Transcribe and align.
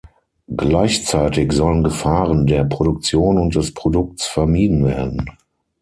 Gleichzeitig 0.57 1.51
sollen 1.51 1.83
Gefahren 1.83 2.47
der 2.47 2.63
Produktion 2.63 3.37
und 3.37 3.53
des 3.53 3.71
Produkts 3.71 4.25
vermieden 4.25 4.83
werden. 4.83 5.37